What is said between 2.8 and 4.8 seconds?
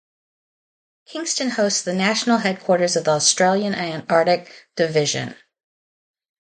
of the Australian Antarctic